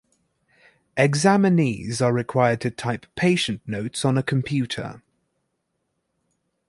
[0.97, 5.03] Examinees are required to type patient notes on a computer.